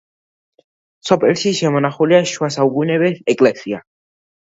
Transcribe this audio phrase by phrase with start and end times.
[1.09, 3.83] სოფელში შემონახულია შუა საუკუნეების ეკლესია.